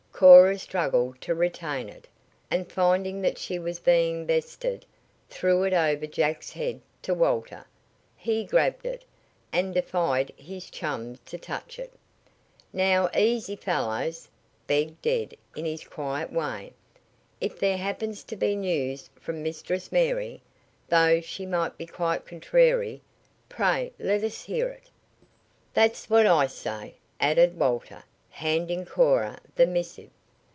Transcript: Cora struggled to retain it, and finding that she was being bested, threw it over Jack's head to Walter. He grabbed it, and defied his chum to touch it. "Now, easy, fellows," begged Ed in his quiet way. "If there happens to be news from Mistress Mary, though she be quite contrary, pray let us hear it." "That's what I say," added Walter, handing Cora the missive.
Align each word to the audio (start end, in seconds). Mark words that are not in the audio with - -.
Cora 0.21 0.59
struggled 0.59 1.19
to 1.21 1.33
retain 1.33 1.89
it, 1.89 2.07
and 2.51 2.71
finding 2.71 3.23
that 3.23 3.39
she 3.39 3.57
was 3.57 3.79
being 3.79 4.27
bested, 4.27 4.85
threw 5.31 5.63
it 5.63 5.73
over 5.73 6.05
Jack's 6.05 6.51
head 6.51 6.79
to 7.01 7.11
Walter. 7.15 7.65
He 8.15 8.43
grabbed 8.43 8.85
it, 8.85 9.03
and 9.51 9.73
defied 9.73 10.31
his 10.37 10.69
chum 10.69 11.17
to 11.25 11.39
touch 11.39 11.79
it. 11.79 11.91
"Now, 12.71 13.09
easy, 13.17 13.55
fellows," 13.55 14.29
begged 14.67 15.07
Ed 15.07 15.35
in 15.55 15.65
his 15.65 15.83
quiet 15.85 16.31
way. 16.31 16.73
"If 17.39 17.57
there 17.57 17.77
happens 17.77 18.23
to 18.25 18.35
be 18.35 18.55
news 18.55 19.09
from 19.15 19.41
Mistress 19.41 19.91
Mary, 19.91 20.43
though 20.87 21.19
she 21.19 21.47
be 21.79 21.87
quite 21.87 22.27
contrary, 22.27 23.01
pray 23.49 23.91
let 23.97 24.23
us 24.23 24.43
hear 24.43 24.69
it." 24.69 24.91
"That's 25.73 26.11
what 26.11 26.27
I 26.27 26.45
say," 26.45 26.93
added 27.19 27.57
Walter, 27.57 28.03
handing 28.35 28.85
Cora 28.85 29.37
the 29.55 29.67
missive. 29.67 30.09